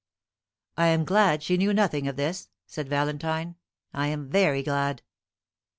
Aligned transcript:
"I 0.77 0.87
am 0.87 1.05
glad 1.05 1.43
she 1.43 1.57
knew 1.57 1.75
nothing 1.75 2.07
of 2.07 2.15
this," 2.15 2.49
said 2.65 2.89
Valentine; 2.89 3.57
"I 3.93 4.07
am 4.07 4.31
very 4.31 4.63
glad." 4.63 5.03